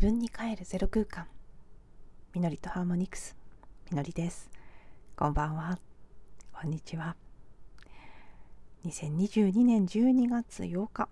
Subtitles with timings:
[0.00, 1.26] 自分に帰るゼロ空間。
[2.32, 3.36] みのりとハーモニクス。
[3.90, 4.48] みのりです。
[5.14, 5.78] こんばんは。
[6.54, 7.16] こんにちは。
[8.86, 11.10] 2022年12月8日、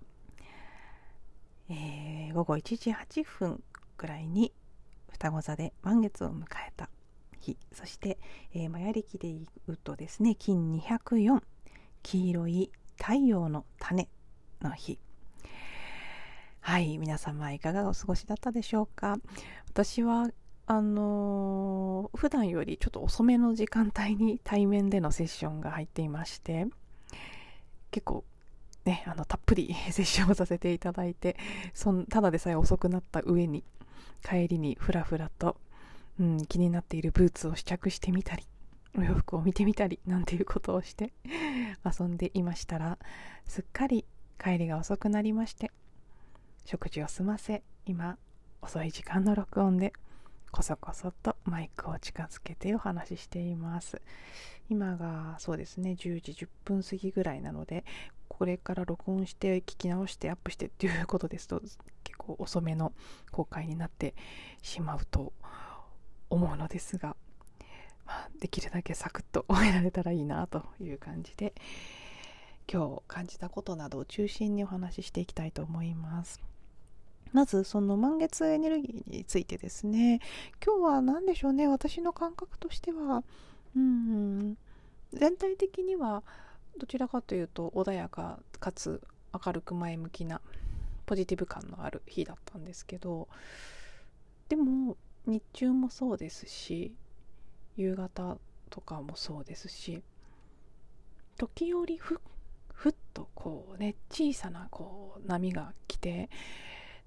[1.69, 3.63] えー、午後1時8分
[3.99, 4.55] くらいに
[5.11, 6.89] 双子座で満月を迎えた
[7.41, 7.59] 日。
[7.75, 8.19] そして、
[8.55, 11.43] えー、マヤ暦で言うとですね金204
[12.03, 14.09] 黄色い太陽の種
[14.63, 14.99] の日。
[16.69, 19.17] はい皆様いかがお過ごしだったでしょうか？
[19.71, 20.29] 私は
[20.67, 26.67] あのー、普段よりちょっと遅めの時間帯に対面でのセッションが入っていまして
[27.91, 28.23] 結構
[28.85, 31.39] ねあのたっぷり セッションをさせていただいて
[31.73, 33.65] そんただでさえ遅くなった上に
[34.23, 35.57] 帰りにふらふらと、
[36.21, 38.47] うん、気になっているブーツを試着してみたり
[38.95, 41.15] お洋服を見てみたりなんていうことをして
[41.83, 42.99] 遊んでいましたら
[43.47, 44.05] すっかり
[44.39, 45.71] 帰りが遅くなりまして
[46.71, 48.19] 食事を済ませ今
[48.61, 49.95] 遅い時間の録音で
[50.51, 54.03] こそこそとマイクを近づけてお話ししています
[54.69, 57.87] 今がそうですね10時10分過ぎぐらいなので
[58.29, 61.63] これから録音して聞き直してアップしてっていうことですと
[62.05, 62.93] 結構遅めの
[63.33, 64.15] 公開になって
[64.61, 65.33] しまうと
[66.29, 67.17] 思うのですが、
[68.05, 71.55] まあ、できるだけサクッと終えられたらいいなという感じで
[72.71, 76.43] 今日感じたことなどを中心にお話ししていきたいと思います。
[77.33, 80.21] まずその満月エネルギーについてですね。
[80.65, 81.69] 今日は何でしょうね。
[81.69, 83.23] 私の感覚としては。
[83.77, 84.57] うん。
[85.13, 86.23] 全体的には
[86.79, 89.01] どちらかというと穏やかかつ
[89.45, 90.41] 明るく前向きな
[91.07, 93.29] ポジティブ感のある日だったんですけど
[94.49, 96.95] でも日中もそうですし
[97.77, 98.39] 夕方
[98.71, 100.03] とかもそうですし
[101.37, 102.21] 時折ふ
[102.73, 106.29] ふっとこうね小さなこう波が来て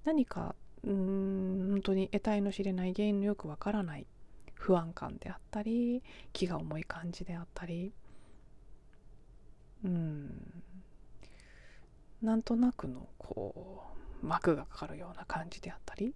[0.04, 0.54] 何か
[0.84, 4.06] うん本当に得体の知れない原因のよくわからない
[4.54, 6.02] 不安感であったり
[6.32, 7.92] 気が重い感じであったり。
[9.84, 10.62] うん。
[12.22, 13.82] なんとなくのこ
[14.22, 16.14] う膜がかかるような感じであったり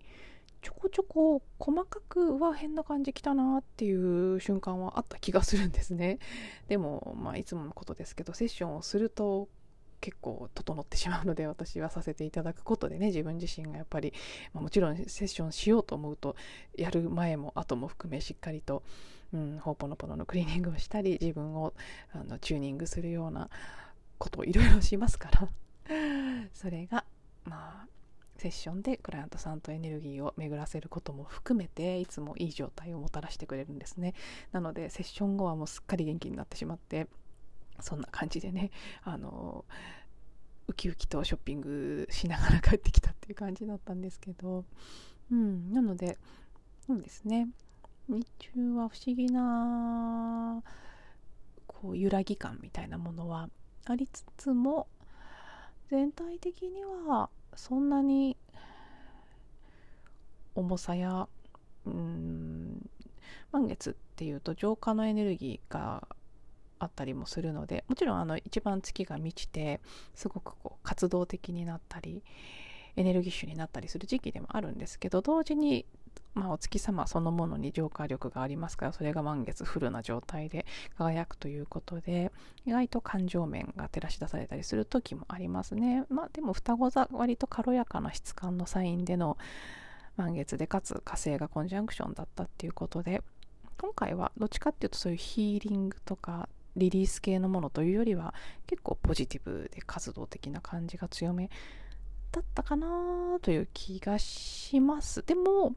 [0.62, 6.18] ちょこちょこ細かくは変な感じきたなっていう瞬間はあった気がするんですね。
[6.68, 9.48] でもまあいつものことですけどセッションをすると
[10.00, 14.12] 結構整ってしまうので私はさせていただくことでね自分自身がやっぱり、
[14.52, 16.36] まあ、もちろんセッションしようと思うと
[16.76, 18.82] やる前も後も含めしっかりと、
[19.32, 21.74] うん、ホーポノポノのクリーニングをしたり自分を
[22.12, 23.48] あのチューニングするような
[24.18, 25.48] ことをいろいろしますから。
[26.52, 27.04] それが
[27.44, 27.96] まあ
[28.38, 34.14] セッションでクライアントさんとエネルギーを巡らせることも含めていつもいい状態をもたらしてくれるんですね。
[34.52, 37.06] なのでセッション後はもうすっかり元気になってしまって
[37.80, 38.70] そんな感じでね
[39.04, 39.64] あの
[40.68, 44.64] ウキウキとショッピングしながら帰ってきたっていう感じだったんですけど、
[45.30, 46.18] うん、なので
[46.86, 47.48] そうですね。
[48.08, 50.62] 日中は不思議な
[51.66, 53.48] こう揺らぎ感みたいなものは
[53.84, 54.86] ありつつも
[55.90, 58.36] 全体的にはそんなに
[60.54, 61.28] 重さや
[61.84, 62.88] うん
[63.52, 66.06] 満月っていうと浄化のエネルギーが
[66.78, 69.80] あったりもするのでもちろんあの一番月が満ちて
[70.14, 72.22] すごくこう活動的になったり
[72.96, 75.84] エネルギッシュになったりする時期でもあるんですけど同時に、
[76.34, 80.64] まあ、お月様そのものに浄化力がありますからそれが満月フルな状態で
[80.96, 82.32] 輝くということで
[82.64, 86.04] 意外と感情面が照らし出されたりする時もありますね。
[86.08, 89.36] まあでも双子座割と軽やかな質感のサインでの
[90.16, 93.22] 満月でかつ火星がコンジャンクションだったっていうことで
[93.78, 98.34] 今回はどっちかっていうとそういうヒーリングとかリリース系のものというよりは
[98.66, 101.50] 結構ポジティブで活動的な感じが強め
[102.32, 105.22] だったかなという気がします。
[105.24, 105.74] でも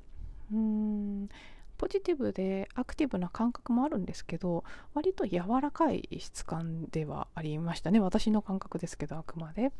[0.51, 1.29] うーん
[1.77, 8.01] ポジティブでアクティブな感覚もあるんですけど割と柔らかい質感ではありましたね。
[8.01, 9.71] 私の感覚ですけどあくまで。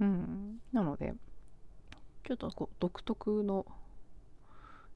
[0.00, 0.60] うん。
[0.72, 1.14] なので
[2.24, 3.66] ちょっとこう独特の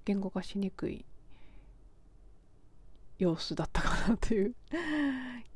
[0.05, 1.05] 言語化しにくい
[3.19, 4.55] 様子だったかなという。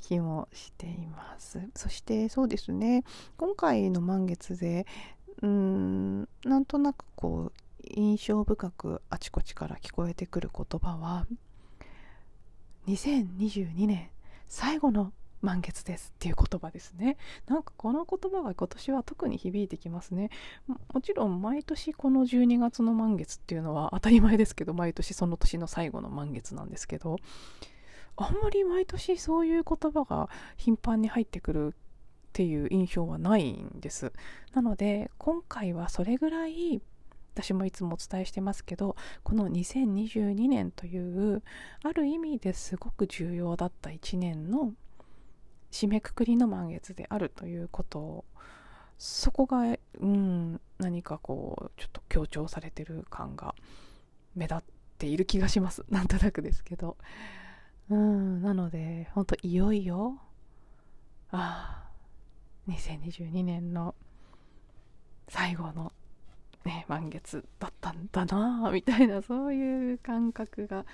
[0.02, 1.60] 気もしています。
[1.76, 3.04] そしてそうですね。
[3.36, 4.84] 今回の満月で
[5.40, 11.26] うんなんとなくこう印象深くあちこちから聞こえてくる言葉は
[12.88, 14.10] 2022年
[14.48, 17.18] 最後の満月ですっていう言葉ですね。
[17.46, 20.30] なんかこの言葉が今年は特に響いてきますね。
[20.92, 27.16] もちろん毎年この12月の満月っていうのは当たり前ですけど毎年その年の最後の満月なんですけど
[28.16, 31.72] あんまり毎年そういう言葉が頻繁に入ってくるっ
[32.32, 34.12] ていう印象はないんです。
[34.54, 36.80] なので今回はそれぐらい
[37.34, 41.42] 私もいつもお伝えしてますけどこの2022年という
[41.82, 44.72] ある意味ですごく重要だった1年の
[45.72, 48.24] 締めくくりの満月であるということ。
[48.98, 53.56] そこが、うん、何かこうちょっと強調されてる感が
[54.36, 54.58] 目立っ
[54.98, 55.84] ている気がします。
[55.90, 56.96] なんとなくですけど。
[57.90, 60.18] うんなので本当いよいよ
[61.30, 63.94] ああ2022年の
[65.28, 65.92] 最後の
[66.64, 70.86] ね満月だったんだなみたいなそういう感覚が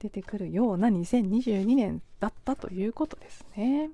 [0.00, 3.90] 出てくるような2022年だったということですね。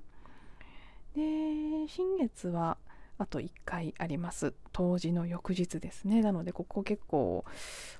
[1.15, 2.77] で新月は
[3.17, 4.53] あと1回あります。
[4.71, 6.21] 冬至の翌日ですね。
[6.21, 7.45] なのでここ結構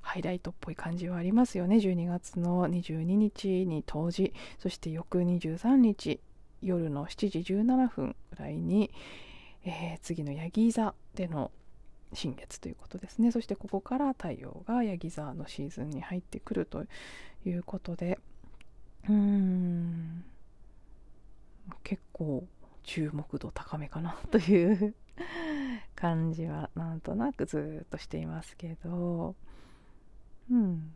[0.01, 1.77] ハイライトっぽい感じはありますよね。
[1.77, 6.19] 12月の22日に冬至そして翌23日
[6.61, 8.91] 夜の7時17分ぐらいに、
[9.65, 11.51] えー、次のヤギ座での
[12.13, 13.31] 新月ということですね。
[13.31, 16.85] そしてここから太陽がヤギ座のシーズンに入ってくると
[17.45, 18.19] いうことで
[19.07, 20.25] うーん
[21.83, 22.45] 結構
[22.83, 24.95] 注目度高めかなという
[25.95, 29.35] 感じはなんとなくずっとしていますけど。
[30.51, 30.93] うん。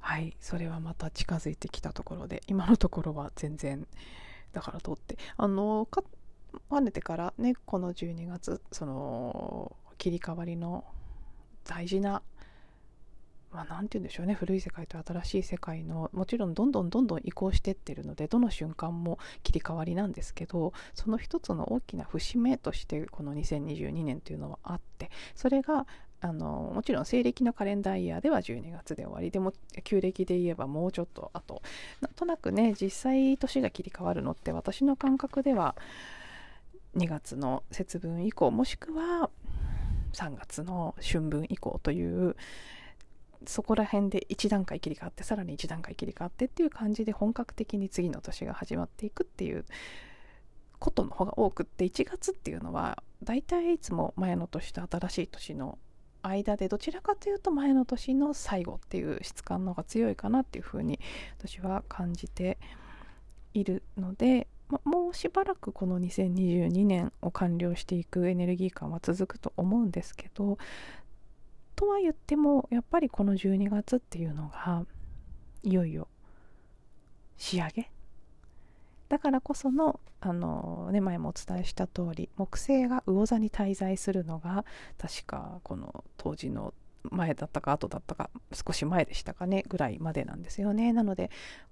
[0.00, 0.36] はい。
[0.40, 3.86] それはまた近づいてきたところで今のところは全然
[4.52, 5.16] だからとって。
[5.36, 6.02] あのか
[6.70, 10.84] 跳ねてからねこの12月その切り替わりの
[11.64, 12.22] 大事な
[13.52, 14.34] まあ、て言うんでしょうね。
[14.34, 25.86] 古い世界と新しい世界のもちろんどんどんどんどん移行してってるのでどの瞬間も切り替わりなんですけどその一つの大きな節目としてこの2022年というのはあってそれが
[26.22, 29.52] あのもちろん西暦のカレンダーイヤーでは12月で終わりでも
[29.82, 31.62] 旧暦で言えばもうちょっとあと
[32.00, 35.74] なんとなくね実際年が切り替わるのって私の感覚では
[36.96, 39.30] 2月の節分以降もしくは
[40.12, 42.36] 3月の春分以降という
[43.46, 49.64] そこら辺で1段階切り替わってさらに1段階切り替わってっていう感じで本格的に次の年が始まっていくっていう
[50.78, 55.78] ことの方が多くって1月っていうのは大体いつも前の年と新しい年の
[56.22, 60.98] 間でどちらかというと前の年の最後っていう質感の方が強いかなっていうふうに
[61.38, 62.58] 私は感じて
[63.54, 70.58] いるので、ま、もうしばらくこの2022年を完了していくエネルギー感は続くと思うんですけど
[71.76, 74.84] とは言ってもやっぱりこの12月っていうのが
[75.62, 76.08] いよいよ
[77.36, 77.90] 仕上げ。
[79.08, 84.64] だからこそのあの、ね、前もお伝えした通り木星が魚座に滞在するのが
[84.96, 86.72] 確かこの当時の
[87.10, 90.92] 前だったか後だったか少し前でしたかねぐらいまでなんですよね。
[90.92, 91.30] なので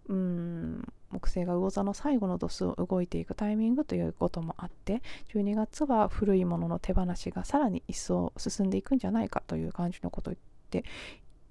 [0.09, 5.03] うん木星が魚座の最後の度数を動いていくタイミングということもあって
[5.35, 10.88] 12月は古いものの手放しがさらに一層進んでいくんじゃないかという感じのことを言って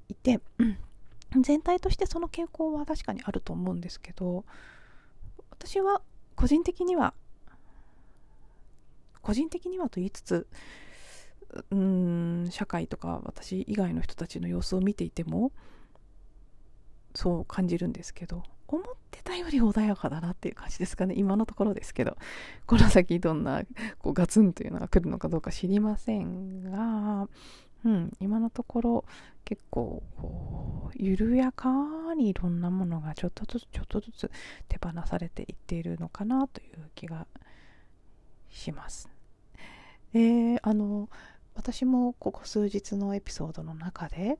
[0.09, 0.41] いて、
[1.41, 4.45] 全体としてその傾向は確かにあると思うんですけど
[5.51, 6.01] 私は
[6.35, 7.13] 個人的には
[9.21, 10.47] 個人的にはと言いつつ
[11.71, 15.51] うん社会とか私以外の人たちの様子を見ていても
[17.15, 22.17] そう感じるんですけど思ってたより穏やかだなっていう感じですかね今のところですけど
[22.67, 23.63] この先どんな
[23.97, 27.27] こうガツンというのが来るのかどうか知りませんが、
[27.83, 29.05] うん、今のところ
[29.43, 31.73] 結構こう緩やか
[32.15, 34.31] にいろんなものがちょっとずつちょっとずつ
[34.67, 37.25] 手放されていっているのかなという気が
[38.49, 39.09] します。
[40.13, 41.09] えー、あの
[41.59, 44.39] 私もここ数日のエピソードの中で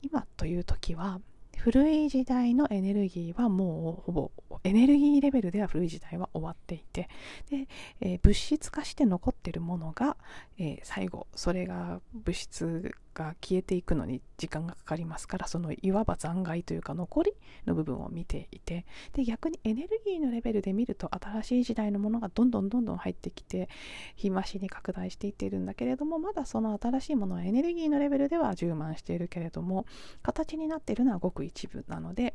[0.00, 1.20] 今という時は
[1.58, 4.30] 古い時代のエネルギーはもうほぼ
[4.64, 7.10] エネルギーレベルでは古い時代は終わっていて
[7.50, 7.68] で、
[8.00, 10.16] えー、物質化して残ってるものが、
[10.58, 17.32] えー、最後それが物質が消えていくのに時間がかかりますからそのいわば残骸というか残り
[17.64, 23.68] の部分を見ていてで逆にエネルギーのレベルで見ると新しい時代のものがどんどんどんどん入ってきて
[24.16, 29.86] 日増しに拡大していっているんだけれどもまだその新しいものはエネルギーのレベルでは充満しているけれども
[30.22, 32.34] 形になっているのはごく一部なので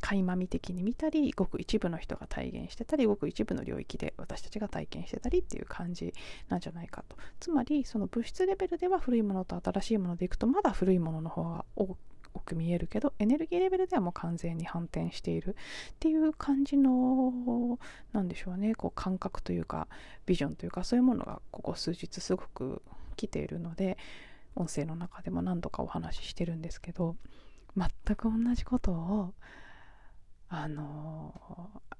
[0.00, 6.12] 垣間見的に見たりごく一部の人が体現してたりごく一部の領域で私たちが体験してたりっていう感じ
[6.48, 7.16] なんじゃないかと。
[7.38, 11.96] つまりその物質レベルでは古いものと新しいものでいくとまだ古いものの方が多
[12.40, 17.78] く見えるけどエネルギーレベルではもう完全に反転しているっていう感じの
[18.12, 18.74] なんでしょうね。
[18.74, 19.88] こう感覚というか
[20.26, 22.82] ビジョンというかそういうものがここ数日すごく
[23.16, 23.98] 来ているので
[24.56, 27.16] 音声の中でも何度かお話ししてるんですけど
[27.76, 29.34] 全く同じことを
[30.50, 31.32] あの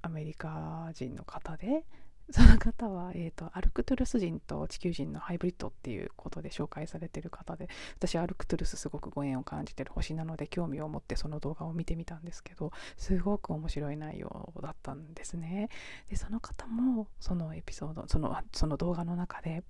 [0.01, 1.85] アメリカ人の方で
[2.31, 7.67] その方は、えーと、アルクトゥルス人と地球人のハイブリッドっていうことで紹介されてる方で
[7.97, 15.69] 私アルクトゥルスすごくご縁を感じてる星なので興味を持ってその動画を見てみたんですけどすごく面白い内容だったんですね。
[16.09, 19.63] でその方もそのエピソードそのその動画の中で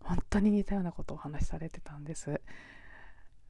[0.00, 2.40] 本当に似たようなことをお話しされてたんです。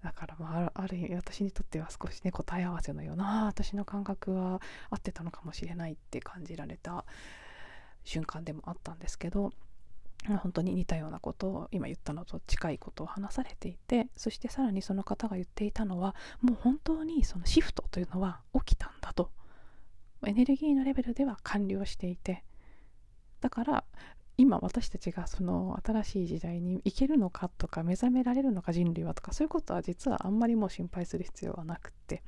[0.06, 7.04] だからまあある意味私にとっては少しね答え合わせのような私の感覚は合ってたのかもしれないって感じられた
[8.04, 9.50] 瞬間でもあったんですけど
[10.28, 19.32] 本当に似たようなことを今言ったのと近いことを話されていてそしてさらにその方が言っていたのはもう本当にそのシフトというのは起きたんだと。
[20.25, 22.44] エネルギーのレベルでは完了していて。
[23.40, 23.84] だから
[24.38, 32.23] 今私たちがその新しい時代に行けるのかとか目覚められるのか人類はとかそういうことは実はあんまりもう心配する必要はなくって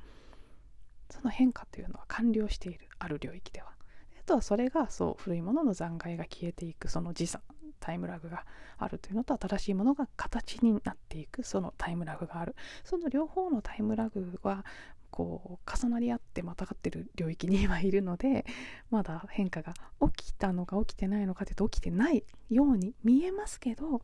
[1.09, 7.41] その変化というのは完了しているある領域ではあとはそれがそう古いものの残骸が消えていくその時差
[7.79, 8.45] タイムラグが
[8.77, 12.55] あるというのと新しいものが形になっていくそのタイムラグがある。
[12.83, 14.65] その両方のタイムラグは
[15.11, 18.45] こう重なり合ってまたがってる領域に今いるので
[18.89, 19.73] まだ変化が
[20.13, 24.01] 起きたのか起きてないのかというと起きてないように見えますけど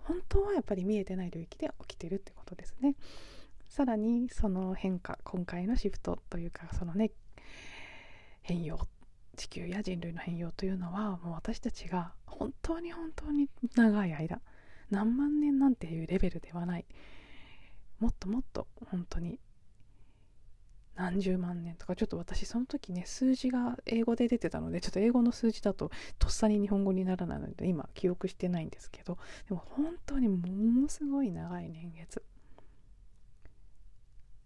[0.00, 2.94] 本当はやっぱり見えてない領域で起きてるってことですね。
[3.68, 7.10] さらにその変化今回のシフトというかそのね
[8.42, 8.78] 変容
[9.36, 14.40] 地球や人類の変容というのはもう私たちが本当に本当に長い間
[14.90, 16.84] 何万年なんていうレベルではない
[17.98, 19.38] もっともっと本当に
[20.96, 30.46] 何十万年とかちょっと私その時ね数字が英語で出てたのでちょっと英語の数字だととっさに日本語にならないので今記憶してないんですけどでも本当にも
[30.82, 32.22] のすごい長い年月。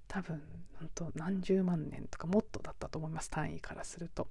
[0.08, 0.40] 多分
[0.78, 4.28] 本当何十万年とかもっとだったと思います単位からすると。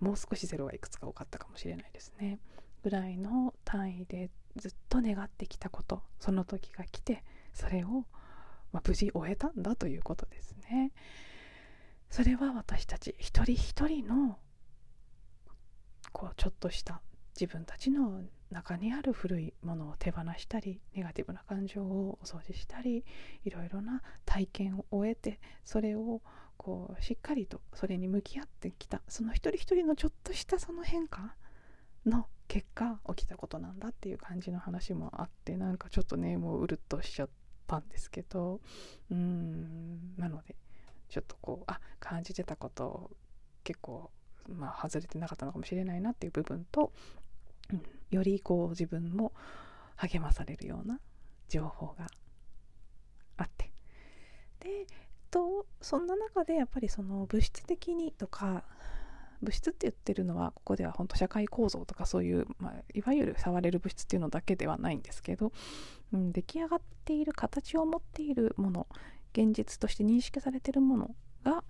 [0.00, 2.38] もう少しゼロがいくつか多かったかもしれないですね。
[2.82, 7.22] ぐらいの単位でずっと願ってきたことその時が来て
[7.52, 8.04] それを
[8.72, 10.92] まあ、無事終えたんだということですね。
[12.08, 14.38] それは私たち一人一人の
[16.12, 17.00] こうちょっとした
[17.40, 23.04] 自分たちの中にある古いものを手放したりネガティブな感情をお掃除したり
[23.44, 26.20] いろいろな体験を終えてそれを
[26.56, 31.36] こうしっかりとそれに向き合ってきたその一人一人のちょっとしたその変化
[32.04, 37.28] の結果起きたことなんだっていう感じの話もあってなんかちょっとねもううるっとしちゃっ
[37.70, 38.60] たんですけど
[39.12, 40.56] うんなので
[41.08, 43.12] ちょっとこうあ感じてたこと
[43.62, 44.10] 結構
[44.48, 46.92] まあ外れてなかったのかもしれないなっていう部分と、
[47.72, 49.32] うん、よりこう自分も
[49.94, 50.98] 励まされるような
[51.48, 52.08] 情報が
[53.36, 53.70] あって。
[54.60, 54.86] で
[55.30, 58.64] とそんな中でやっぱりその物質的にとか
[59.42, 65.52] 物質って言ってるのはここでは本当社会構造とかそういう、まあ、いわゆる触れる物質っていうのだけではないんですけど、
[66.12, 68.86] うん、出来上がっている形を持っているもの
[69.32, 71.64] 現実として認識されているものが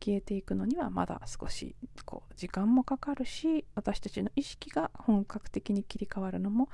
[0.00, 6.68] 消えていくのにはまだ少しこう時間もかかるし私たちの意識が本格的に切り替わるのも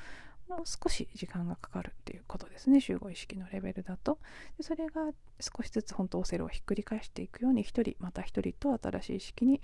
[0.48, 2.80] もう少し時間がかかるっていうことですね。
[2.80, 4.18] 集合意識のレベルだと。
[4.56, 5.10] でそれが
[5.40, 9.60] 少しずつ本当オセロをひっくり返していくように一人また一人と新しい意識に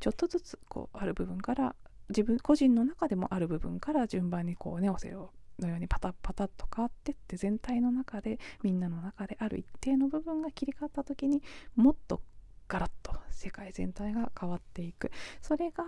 [0.00, 1.76] ちょっとずつこうある部分から
[2.08, 11.42] 自分個人の中でもある部分から順番にこうねオセロのようにパタッパタッと変わってって全体の中でみんなの中である一定の部分が切り替わった時に
[11.76, 12.20] もっと
[12.68, 15.10] ガラッと世界全体が変わっていく。
[15.40, 15.84] それが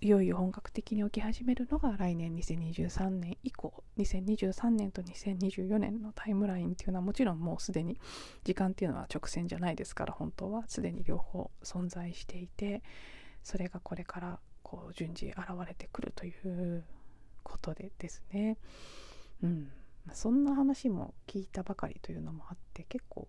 [0.00, 3.82] いよいよ本格的に起き始めるのが来年2023年以降。
[3.96, 7.98] 2023年と2024年のタイムラインっていうのはもちろんもうすでに
[8.44, 12.84] 時間っていうのは直線じゃないですから本当はすでに両方存在していて
[13.42, 16.84] それがこれからこう順次現れてくるという
[17.42, 18.56] ことでですね。
[19.42, 19.72] うん。
[20.12, 23.26] そんな話も聞いたばかりというのもあって結構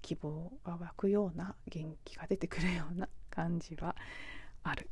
[0.00, 3.94] 希望が湧くような元気が出てくるような感じは
[4.62, 4.88] ある。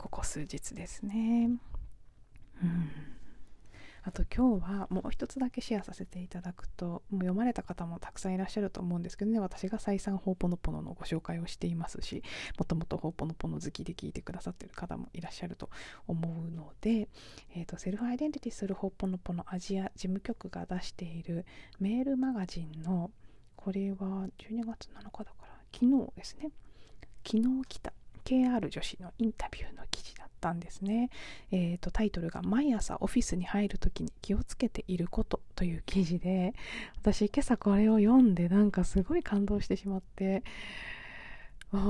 [0.00, 1.50] ここ数日ですね。
[2.62, 2.90] うん。
[4.02, 9.38] あと今日はもう一つだけシェアさせていただくともう読まれた方もたくさんいらっしゃると思うんですけどね。
[9.40, 12.22] 私が再三ホーポノポノのご紹介をしていますし
[12.58, 15.68] もともとホーポノポノ好きで聞いてくださってる方もいらっしゃると
[16.06, 17.10] 思うので、
[17.54, 21.44] えーと、セルフアイデンティティするホーポノポノアジア事務局が出している
[21.78, 23.10] メールマガジンの
[23.54, 23.96] これは
[24.38, 26.50] 12月7日だから昨日ですね。
[27.22, 27.92] 昨日来た
[28.24, 31.10] KR 女子のインタビューの記事だったんですね。
[31.50, 36.54] えーと、タイトルが「毎朝オフィスに入る時に気をつけていること」という記事で
[36.96, 40.42] 私今朝これを読んでなんかすごい感動してしまって
[41.72, 41.80] ああ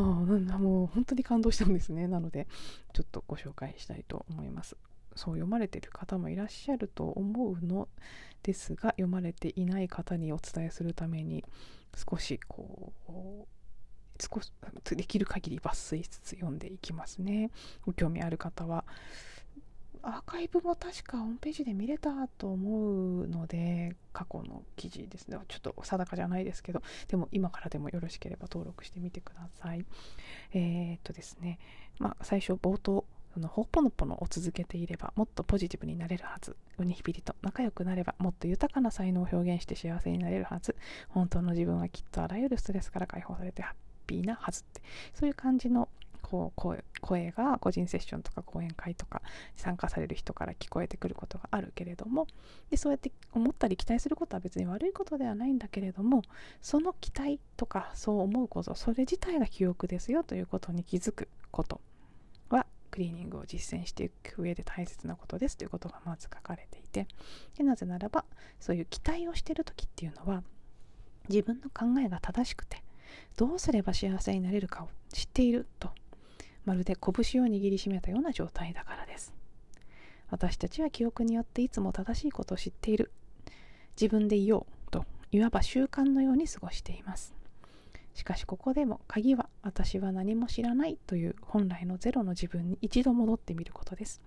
[0.58, 2.46] もう本当に感動したんですねなので
[2.92, 4.76] ちょっとご紹介したいと思います
[5.16, 7.88] そう読まれてる方もいらっしゃると思うの
[8.42, 11.44] ですが読まれていない方にお伝えするために
[11.94, 13.42] 少しこう
[14.20, 14.52] 少し
[14.84, 17.50] できる限り抜粋しつつ読んでいきますね。
[17.84, 18.84] ご興味ある方は。
[20.02, 25.38] アーカイブも確かホームページで見れたと思うので過去の記事ですね。
[25.48, 26.82] ちょっと定かじゃないですけど。
[27.08, 29.84] でも今からでもよろしければ登録してみてください。
[30.52, 31.58] えー、っとですね。
[31.98, 36.56] まあ最初冒頭そのほっぽのぽのを続けていればもっとポジティブになれるはず。
[36.78, 40.76] ウニヒピリと仲良くなればもっと豊かな才能を表現して幸せになれるはず。
[41.10, 44.82] 本当の自分はきっとあらゆるストレスから解放されてハッピーなはずって
[45.14, 45.88] そういう感じの
[46.22, 49.22] こう声声が個人セッションとか講演会とか
[49.56, 52.26] 参加される人から聞こえてくることがあるけれども
[52.70, 56.22] でそうやって思ったり期待することは別に悪いことではないんだけれども
[56.60, 61.80] その期待とかそう思うことそれ自体が記憶ですよということに気づくこと
[62.50, 67.06] はクリーニングを実践していく上で大切なことですということがまず書かれていて
[67.56, 68.24] でなぜならば
[68.58, 70.42] そういう期待をしてる時っていうのは
[71.28, 72.82] 自分の考えが正しくて
[73.36, 75.90] どうすれば幸せになれるかを知っていると
[76.64, 79.34] まるで拳を握りしめたような状態だからです。
[80.30, 83.10] 私たちは記憶によっていつも正しいことを知っている。
[84.00, 87.34] 自分でいようといわば習慣のように過ごしています。
[88.14, 94.20] しかしここでも鍵は私は何も知らないという本来のゼロの自分に一度戻ってみることです。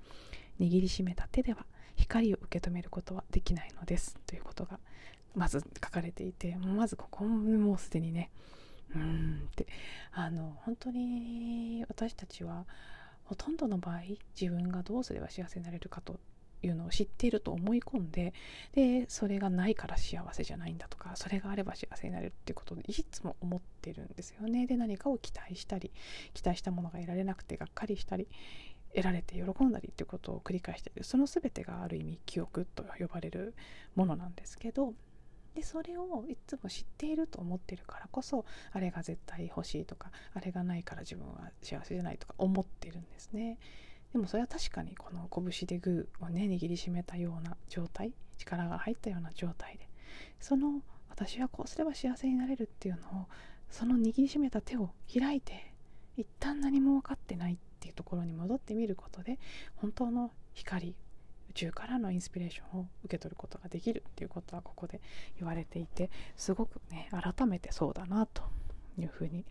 [0.60, 4.18] 握りしめた手では光を受け止めることはできないのです。
[4.26, 4.80] ということが
[5.36, 8.30] まず書かれていてまずここもうすでにね
[8.96, 9.50] うん。
[9.52, 9.68] って。
[10.12, 12.66] あの本当に私たちは
[13.24, 14.02] ほとんどの場合
[14.40, 16.20] 自分がどうすれば幸せになれるかと
[16.62, 18.34] いうのを知っていると思い込んで
[18.74, 24.66] でそれがないから幸せじゃないんだとかそれがあれば幸せになれるっていうことでいつも思ってるんですよね。
[24.66, 25.92] で何かを期待したり
[26.34, 28.28] 期待したものが得られなくてがっかりしたり
[28.96, 33.56] 得られて喜んだりっていうことを繰り返しているその全てがある意味記憶と呼ばれる
[33.96, 34.94] ものなんですけど
[35.56, 43.58] でそれをいつも知っていると思ってるからこそあれが絶対欲しいとかあれがないから自分は幸せじゃないとか思ってるんですね。
[44.12, 49.90] でもそれは確かにこの拳でグーをね握りしめたような状態力が入ったような状態で
[50.40, 53.26] その私はこうすれば幸せになれるっていうのを
[53.70, 55.74] その握りしめた手を開いて
[56.16, 59.40] 一旦何も分かってないっていうところに戻ってみることで
[59.76, 60.96] 本当の光
[61.54, 65.02] 宇宙からのインスピレーションを受け取ることができるっていうことはここで
[65.38, 68.44] 言われていてすごくね改めてそうだなと
[68.98, 69.46] いうふうに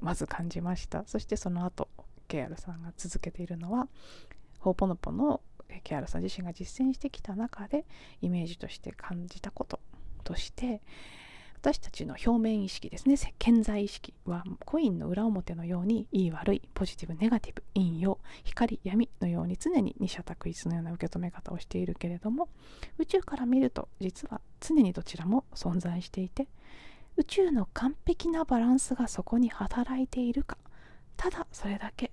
[0.00, 1.04] まず感じました。
[1.06, 1.88] そしてその後
[2.28, 3.88] ケアルさんが続けているのは
[4.58, 5.40] ホーポノポの
[5.82, 7.84] ケアルさん自身が実践してきた中で
[8.22, 9.80] イメージとして感じたこと
[10.24, 10.80] として
[11.64, 13.16] 私たちの表面意識ですね。
[13.16, 14.12] 潜在意識。
[14.26, 22.50] はコインの裏表のようにいい悪いポジティブネガティブ陰陽光闇のように常に二者択一のような受け止め方をしているけれども
[22.98, 26.48] 宇宙から見ると実は常にどちらも存在していて
[27.16, 30.58] 宇宙の完璧なバランスがそこに働いているか
[31.16, 32.12] ただそれだけ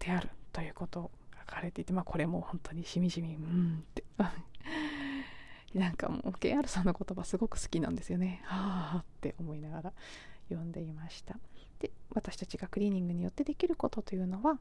[0.00, 1.10] であるということを
[1.46, 4.02] 書かれていてまあこれも本当にしみじみうんって。
[5.74, 8.40] なんかもう KR さんの言葉すごく好きなんですよね。
[8.46, 9.92] はあって思いながら
[10.48, 11.38] 読んでいました。
[11.78, 14.58] で私たちがクリーニングによってできることというのは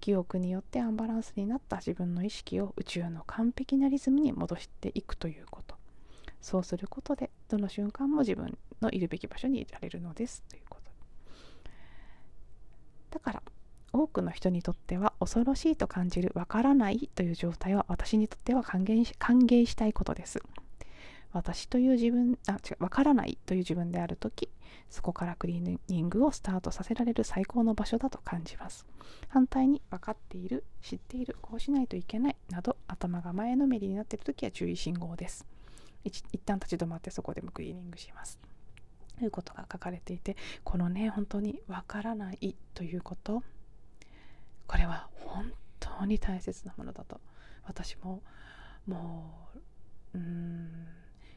[0.00, 5.76] 記憶によってアンバランスになった自分の意識を宇宙の完璧なリズムに戻していくということ
[6.40, 10.90] そうすることでどの瞬間も自分のいるべき場所にいられるのですということ
[13.12, 13.42] だから
[13.94, 20.42] 多くの人にとっては恐ろしいと感じるわからないという状態は私にとっては歓迎し歓迎したいことです。
[21.32, 24.48] 私という自分、あ、違う、わからないという自分であるとき、
[24.88, 28.86] そこからクリーニングをスタートさせられる最高の場所だと感じます。
[29.28, 35.44] 反対に分かっている、知っている、こうしないといけないなど頭が前のめりになっているときは注意信号です。
[36.04, 38.38] 一旦立ち止まってそこでもクリーニングします。
[39.18, 43.42] ということが書かれていて、このね、本当にわからないということ、
[44.66, 47.20] これは本当に大切なものだと。
[47.64, 48.22] 私も
[48.86, 49.48] も
[50.14, 50.86] ううん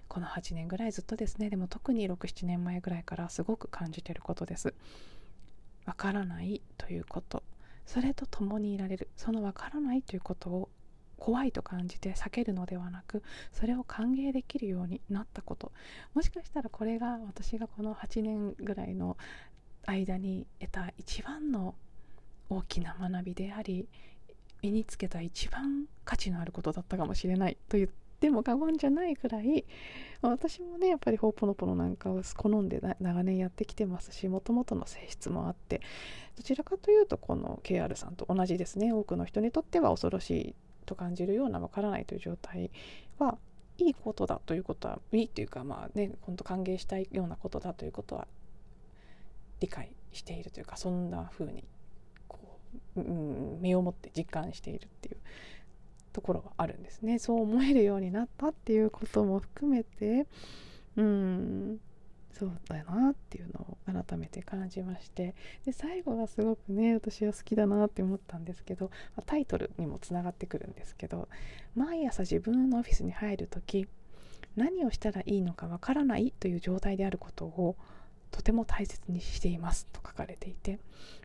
[0.08, 1.50] この8年ぐらいずっとですね。
[1.50, 4.74] でも特に67年前ぐらいからすごく感じてることです。
[5.86, 7.44] わからないということ。
[7.86, 9.10] それと共にいられる。
[9.16, 10.70] そのわからないということを
[11.18, 15.72] 怖いと感じて避けるのではなくそれを歓迎できるようになったこと。
[16.14, 19.18] もしかしたらこれが私がこの8年ぐらいの
[19.86, 21.76] 間に得た一番の
[22.50, 23.88] 大きな学びであり
[24.62, 29.66] 身につけた一番価値のあることだったかもしれないと言っても過言じゃないくらい
[30.22, 35.82] 私もねやっぱりホーポノポノなんかを好んで長年やってきてますしもともとの性質もあって
[36.36, 38.94] どちらかというとこの KR さんと同じですね。
[38.94, 40.56] 多くの人にとっては恐ろしい
[40.86, 42.72] と感じるようなわからないという状態
[43.20, 43.38] は
[43.78, 48.28] いいことだということはいいというかまあね本当歓迎したいようなことだということは
[49.60, 51.64] 理解しているというかそんな風に
[52.96, 55.18] う、ん、身をもって実感しているっていう
[56.14, 57.20] ところはあるんですね。
[57.20, 60.26] そう思えるようになったっていうことも含めて
[60.96, 61.80] うん
[62.34, 65.36] そうだなっていうのを改めて感じまして。
[65.66, 68.92] で最後がすごくね私は好きだなって思ったんですけど
[69.26, 71.28] タイトルにもつながってくるんですけど
[71.76, 73.88] 毎朝自分のオフィスに入る時
[74.56, 77.76] 何をしたらいいのかわからないという状態であることを
[78.32, 80.80] とても大切にしていますと書かれていて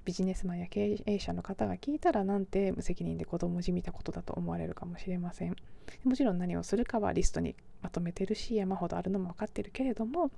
[0.04, 5.56] ビジネスマンや経営者の方が聞いたらなんて無責任で子供じみたことだと思われるかもしれません。
[6.04, 10.30] もちろん何をするかはリストにまとめてるし山ほどあるのも分かってるけれども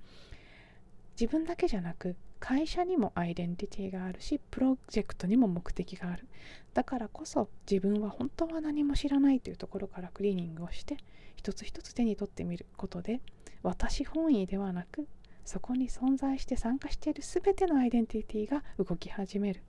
[1.21, 6.27] 自分だけじゃなく会社にもアイデンティティがあるしプロジェクトにも目的がある。
[6.75, 10.97] だからこそ自分は本当は何も知らないというところからクリーニングをして
[11.37, 13.21] 一つ一つ手に取ってみることで
[13.63, 15.07] 私本位ではなく
[15.45, 19.61] そこに存在して参加している全てのアイデンティティが動き始める。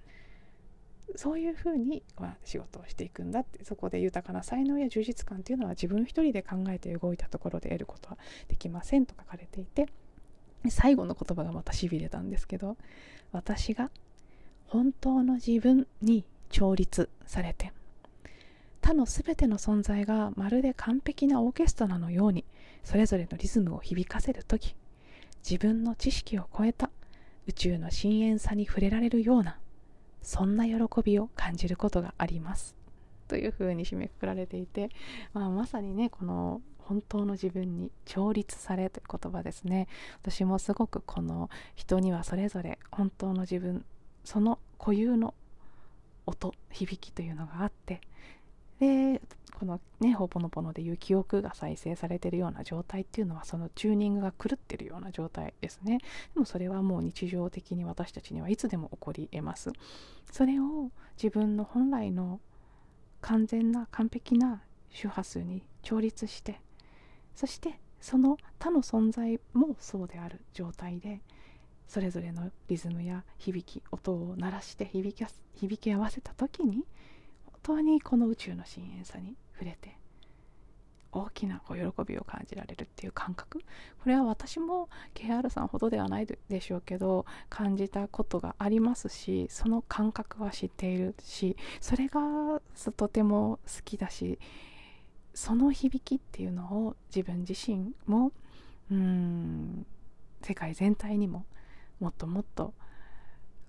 [1.16, 9.88] そういうふうに、ま、仕事をしていくんだってそこで豊かな才能や充実感というのは自分一人で考えて動いたところで得ることはできませんと書かれていて
[10.70, 12.76] 最後の言葉がまたしびれたんですけど
[13.32, 13.92] 私が
[14.68, 17.72] 本当の自分に調律されて
[18.82, 22.46] 他の全ての存在がまるで完璧なオーケストラのように
[22.84, 24.76] それぞれのリズムを響かせる時
[25.48, 26.90] 自分の知識を超えた
[27.46, 29.60] 宇宙の深淵さに触れられるような
[30.24, 32.76] そんな喜びを感じることがあります。
[33.28, 34.90] というふうに締めくくられていて、
[35.34, 39.88] まあ、まさにねこの本当の自分に調律されという言葉ですね。
[40.24, 43.86] 私もすごくこの人にはそれぞれ本当の自分
[44.24, 45.36] その固有の
[46.26, 48.02] 音響きというのがあって
[48.80, 49.22] で
[49.58, 56.00] このねほぽのぽのでいう記憶が再生されてるような状態っていうのはそのチューニングが狂ってるような状態ですね。
[56.34, 59.72] でもそれはもう日常的に私たちにはいつでも起こり得ます。
[60.32, 62.42] それを自分の本来の
[63.22, 66.62] 完全な完璧な周波数に調律して
[67.36, 71.22] そしてその他の存在もそうである状態で
[71.88, 76.86] それぞれのリズムや響き音を鳴らして響き響き合わせた時に
[77.66, 79.98] 当にこの宇宙の深淵さに触れて
[81.12, 83.60] 大きなこう喜びを感じられるっていう感覚。
[84.04, 92.62] これは私も KR さんほどではないでしょうけど感じたことがありますしその感覚は知っているしそれが
[92.98, 94.38] とても好きだし
[95.34, 98.32] その響きっていうのを自分自身も
[98.92, 99.86] うん
[100.44, 101.46] 世界全体にも
[102.00, 102.74] もっともっと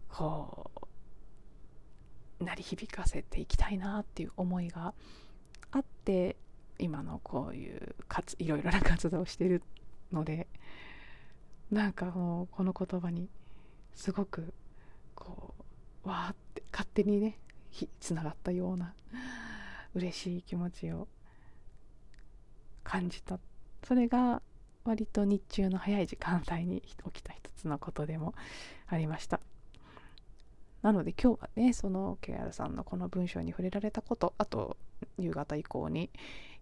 [0.09, 0.76] こう
[2.41, 4.95] 鳴り響かせていきたいなっていう思いが
[5.73, 6.37] あって
[6.79, 9.63] 今のこういうかついろいろな活動をしてる
[10.13, 10.47] ので
[11.71, 13.29] なんかもうこの言葉に
[13.95, 14.53] すごく
[15.15, 15.55] こ
[16.05, 17.39] うわーって勝手にね
[18.01, 18.95] つながったような
[19.95, 21.09] 嬉しい気持ちを
[22.85, 23.39] 感じた
[23.85, 24.43] それが
[24.85, 28.35] 割と日中の早い時間帯に起きた一つのことでも
[28.87, 29.41] ありました。
[30.87, 34.77] なので今日はねその KR さんのこの文章に触れられたことあと
[35.19, 36.11] 夕方以降に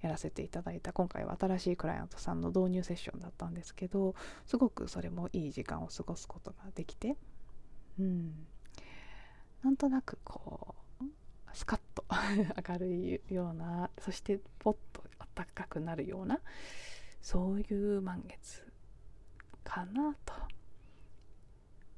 [0.00, 4.14] やらせていただいた今回は新しいクライアントさんの導入セッションだったんですけど
[4.46, 7.16] すごくそれもいい時間を過ごすことができて
[8.00, 8.32] うん
[9.62, 11.04] なんとなくこう
[11.52, 12.06] スカッと
[12.66, 16.40] 明るいようなそしてポッと暖かくなるような
[17.20, 18.66] そういう満月
[19.62, 20.32] かなと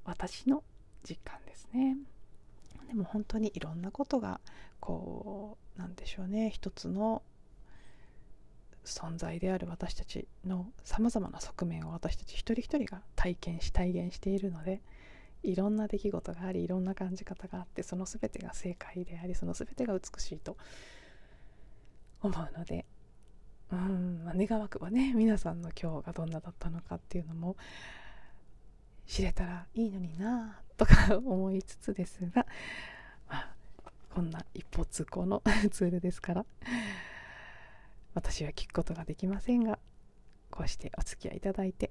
[0.03, 0.65] 私の
[1.09, 1.97] 実感ですね。
[2.87, 4.41] でも本当にいろんなことが
[4.81, 6.51] こうなんでしょうね。
[6.51, 7.23] 一つの
[8.85, 14.81] 存在である私たちのさまざまな側面を私たち一人一人が体験し体現しているので
[15.43, 20.57] いろんな出来事がありいろんな感じ方があってその全てが正解でありその全てが美しいと
[22.23, 22.87] 思うので
[23.73, 27.57] うん、ま、願わくばね皆さんの今日がどんなだったのかっていうのも
[29.07, 32.47] 知れたらいいのになとか思いつつですが、
[33.29, 33.51] まあ、
[34.15, 36.47] こんな一歩通行の ツールですから
[38.15, 39.79] 私は聞くことができませんが
[40.51, 41.91] こうしてお付き合いいただいて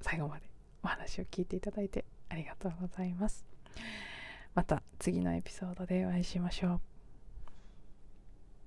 [0.00, 0.50] 最後まで
[0.82, 3.44] お話を聞いていただいてありがとうございます。
[4.54, 6.91] また次のエピソードでお会いしましょう。